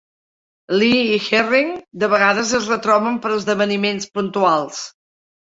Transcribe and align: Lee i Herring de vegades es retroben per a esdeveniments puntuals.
Lee 0.83 1.01
i 1.17 1.19
Herring 1.25 1.69
de 2.05 2.09
vegades 2.15 2.55
es 2.61 2.71
retroben 2.73 3.21
per 3.27 3.33
a 3.35 3.37
esdeveniments 3.43 4.11
puntuals. 4.19 4.83